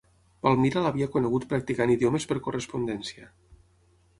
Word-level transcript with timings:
Palmira 0.45 0.81
l'havia 0.85 1.07
conegut 1.17 1.45
practicant 1.51 1.93
idiomes 1.97 2.27
per 2.33 2.39
correspondència. 2.49 3.29